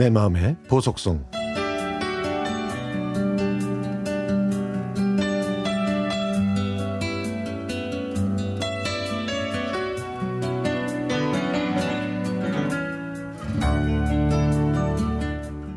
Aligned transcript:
내 0.00 0.08
마음의 0.08 0.56
보석송 0.66 1.22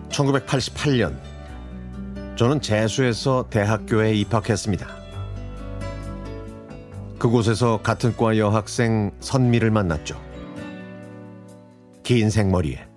(1988년) 0.10 1.18
저는 2.38 2.62
재수해서 2.62 3.50
대학교에 3.50 4.14
입학했습니다. 4.14 4.88
그곳에서 7.20 7.82
같은 7.82 8.16
과 8.16 8.38
여학생 8.38 9.12
선미를 9.20 9.70
만났죠. 9.70 10.18
긴 12.04 12.30
생머리에 12.30 12.93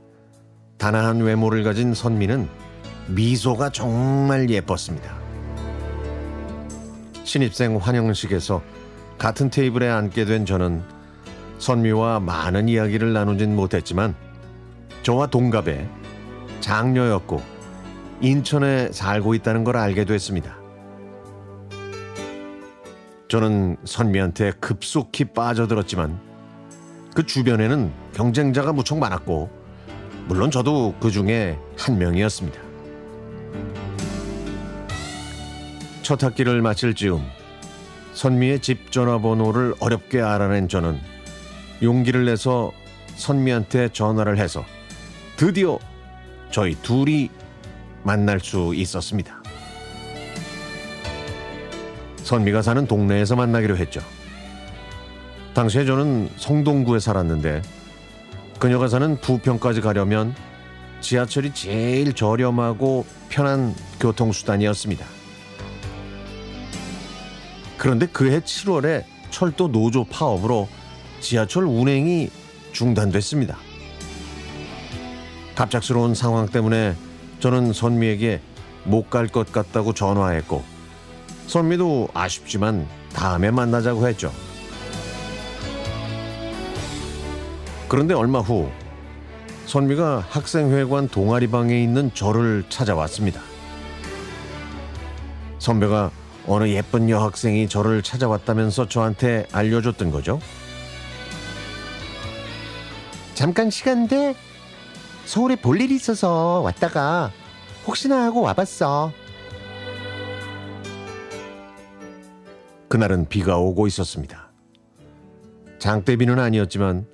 단아한 0.78 1.20
외모를 1.20 1.62
가진 1.64 1.94
선미는 1.94 2.48
미소가 3.08 3.70
정말 3.70 4.50
예뻤습니다. 4.50 5.16
신입생 7.24 7.76
환영식에서 7.76 8.62
같은 9.18 9.50
테이블에 9.50 9.88
앉게 9.88 10.26
된 10.26 10.44
저는 10.44 10.82
선미와 11.58 12.20
많은 12.20 12.68
이야기를 12.68 13.12
나누진 13.12 13.56
못했지만 13.56 14.14
저와 15.02 15.28
동갑에 15.28 15.88
장녀였고 16.60 17.40
인천에 18.20 18.92
살고 18.92 19.34
있다는 19.34 19.64
걸 19.64 19.76
알게 19.76 20.04
됐습니다. 20.04 20.56
저는 23.28 23.76
선미한테 23.84 24.52
급속히 24.60 25.24
빠져들었지만 25.24 26.20
그 27.14 27.24
주변에는 27.24 27.92
경쟁자가 28.14 28.72
무척 28.72 28.98
많았고 28.98 29.65
물론 30.26 30.50
저도 30.50 30.94
그 31.00 31.10
중에 31.10 31.56
한 31.78 31.98
명이었습니다. 31.98 32.60
첫 36.02 36.22
학기를 36.22 36.62
마칠 36.62 36.94
즈음 36.94 37.24
선미의 38.12 38.60
집 38.60 38.90
전화번호를 38.90 39.74
어렵게 39.78 40.20
알아낸 40.20 40.68
저는 40.68 41.00
용기를 41.82 42.24
내서 42.24 42.72
선미한테 43.14 43.90
전화를 43.90 44.38
해서 44.38 44.64
드디어 45.36 45.78
저희 46.50 46.74
둘이 46.82 47.30
만날 48.02 48.40
수 48.40 48.72
있었습니다. 48.74 49.42
선미가 52.22 52.62
사는 52.62 52.86
동네에서 52.86 53.36
만나기로 53.36 53.76
했죠. 53.76 54.00
당시에 55.54 55.84
저는 55.84 56.30
성동구에 56.36 56.98
살았는데 56.98 57.62
그녀가 58.66 58.88
사는 58.88 59.16
부평까지 59.20 59.80
가려면 59.80 60.34
지하철이 61.00 61.54
제일 61.54 62.12
저렴하고 62.14 63.06
편한 63.28 63.72
교통수단이었습니다. 64.00 65.06
그런데 67.78 68.06
그해 68.06 68.40
7월에 68.40 69.04
철도 69.30 69.68
노조 69.70 70.02
파업으로 70.02 70.68
지하철 71.20 71.62
운행이 71.62 72.28
중단됐습니다. 72.72 73.56
갑작스러운 75.54 76.16
상황 76.16 76.48
때문에 76.48 76.96
저는 77.38 77.72
선미에게 77.72 78.40
못 78.82 79.10
갈 79.10 79.28
것 79.28 79.52
같다고 79.52 79.94
전화했고 79.94 80.64
선미도 81.46 82.08
아쉽지만 82.14 82.88
다음에 83.14 83.52
만나자고 83.52 84.08
했죠. 84.08 84.32
그런데 87.88 88.14
얼마 88.14 88.40
후 88.40 88.68
선미가 89.66 90.26
학생회관 90.28 91.08
동아리방에 91.08 91.80
있는 91.80 92.12
저를 92.14 92.64
찾아왔습니다. 92.68 93.40
선배가 95.58 96.10
어느 96.46 96.68
예쁜 96.68 97.10
여학생이 97.10 97.68
저를 97.68 98.02
찾아왔다면서 98.02 98.88
저한테 98.88 99.46
알려줬던 99.52 100.10
거죠. 100.10 100.40
잠깐 103.34 103.70
시간인데 103.70 104.34
서울에 105.24 105.56
볼 105.56 105.80
일이 105.80 105.94
있어서 105.96 106.60
왔다가 106.60 107.32
혹시나 107.86 108.24
하고 108.24 108.42
와봤어. 108.42 109.12
그날은 112.88 113.28
비가 113.28 113.58
오고 113.58 113.86
있었습니다. 113.88 114.50
장대비는 115.78 116.38
아니었지만 116.38 117.06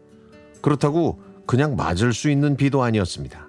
그렇다고 0.63 1.21
그냥 1.47 1.77
맞을 1.77 2.15
수 2.15 2.31
있는 2.31 2.57
비도 2.57 2.83
아니었습니다. 2.83 3.49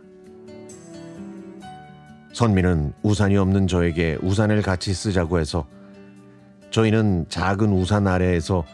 선미는 2.34 2.94
우산이 3.03 3.38
없는 3.38 3.68
저에게 3.68 4.18
우산을 4.22 4.63
같이 4.63 4.94
쓰자고 4.94 5.40
해서 5.40 5.68
저희는 6.72 7.28
작은 7.29 7.72
우산 7.72 8.07
아래에서 8.07 8.66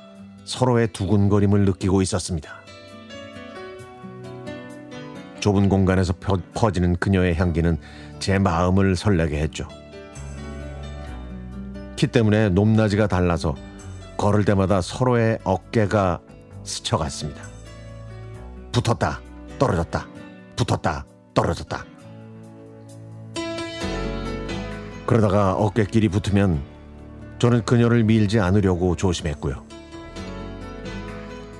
서로의 0.46 0.88
두근거림을 0.94 1.66
느끼고 1.66 2.02
있었습니다. 2.02 2.50
좁은 5.42 5.70
공간에서 5.70 6.14
퍼지는 6.54 6.96
그녀의 6.96 7.36
향기는 7.36 7.78
제 8.20 8.40
마음을 8.40 8.96
설레게 8.96 9.40
했죠. 9.40 9.68
키 11.98 12.08
때문에 12.08 12.50
높낮이가 12.50 13.08
달라서 13.08 13.56
걸을 14.16 14.46
때마다 14.46 14.82
서로의 14.82 15.40
어깨가 15.44 16.22
스쳐갔습니다. 16.64 17.59
붙었다, 18.82 19.20
떨어졌다, 19.58 20.08
붙었다, 20.56 21.06
떨어졌다. 21.34 21.86
그러다가 25.06 25.54
어깨끼리 25.54 26.08
붙으면 26.08 26.62
저는 27.40 27.66
그녀를 27.66 28.04
밀지 28.04 28.40
않으려고 28.40 28.96
조심했고요. 28.96 29.66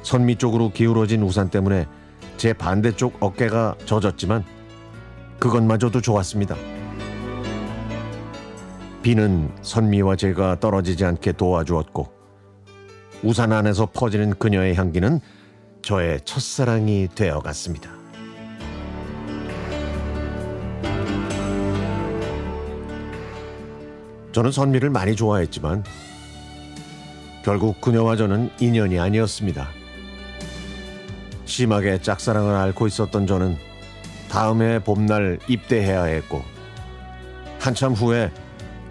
선미 0.04 0.38
쪽으로 0.38 0.72
기울어진 0.72 1.22
우산 1.24 1.50
때문에 1.50 1.88
제 2.38 2.54
반대쪽 2.54 3.18
어깨가 3.20 3.76
젖었지만 3.86 4.46
그것마저도 5.40 6.02
좋았습니다. 6.02 6.56
비는 9.02 9.52
선미와 9.62 10.16
제가 10.16 10.60
떨어지지 10.60 11.04
않게 11.04 11.34
도와주었고 11.34 12.08
우산 13.24 13.52
안에서 13.52 13.88
퍼지는 13.88 14.32
그녀의 14.36 14.76
향기는 14.76 15.20
저의 15.90 16.22
첫사랑이 16.24 17.08
되어 17.16 17.40
갔습니다. 17.40 17.90
저는 24.32 24.52
선미를 24.52 24.92
많이 24.92 25.16
좋아했지만 25.16 25.84
결국 27.44 27.82
그녀와 27.82 28.18
저는 28.18 28.52
인연이 28.60 29.00
아니었습니다. 29.00 29.68
심하게 31.46 32.00
짝사랑을 32.00 32.54
앓고 32.54 32.86
있었던 32.86 33.26
저는 33.26 33.58
다음 34.30 34.62
해 34.62 34.78
봄날 34.78 35.40
입대해야 35.48 36.04
했고 36.04 36.44
한참 37.58 37.94
후에 37.94 38.30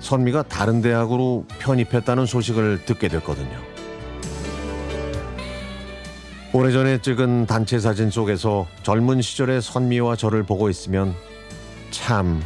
선미가 0.01 0.49
다른 0.49 0.83
대학으로 0.83 1.45
편입했다는 1.61 2.27
소식을 2.27 2.87
듣게 2.87 3.07
됐거든요. 3.07 3.78
오래전에 6.59 7.01
찍은 7.03 7.47
단체 7.47 7.79
사진 7.79 8.11
속에서 8.11 8.67
젊은 8.83 9.23
시절의 9.23 9.63
선미와 9.63 10.17
저를 10.17 10.43
보고 10.43 10.69
있으면 10.69 11.15
참 11.93 12.43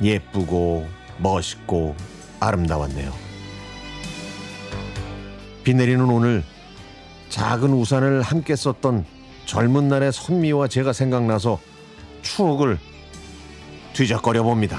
예쁘고 0.00 0.86
멋있고 1.18 1.96
아름다웠네요. 2.38 3.12
비 5.64 5.74
내리는 5.74 6.08
오늘 6.08 6.44
작은 7.28 7.72
우산을 7.72 8.22
함께 8.22 8.54
썼던 8.54 9.04
젊은 9.46 9.88
날의 9.88 10.12
선미와 10.12 10.68
제가 10.68 10.92
생각나서 10.92 11.58
추억을 12.22 12.78
뒤적거려 13.94 14.44
봅니다. 14.44 14.78